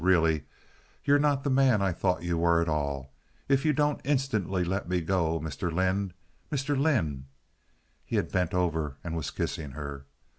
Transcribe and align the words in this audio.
Really, 0.03 0.45
you're 1.05 1.19
not 1.19 1.43
the 1.43 1.51
man 1.51 1.79
I 1.79 1.91
thought 1.91 2.23
you 2.23 2.35
were 2.39 2.59
at 2.59 2.67
all, 2.67 3.13
if 3.47 3.63
you 3.63 3.71
don't 3.71 4.01
instantly 4.03 4.63
let 4.63 4.89
me 4.89 5.01
go. 5.01 5.39
Mr. 5.39 5.71
Lynde! 5.71 6.15
Mr. 6.51 6.75
Lynde!" 6.75 7.25
(He 8.03 8.15
had 8.15 8.31
bent 8.31 8.55
over 8.55 8.97
and 9.03 9.15
was 9.15 9.29
kissing 9.29 9.73
her). 9.73 10.07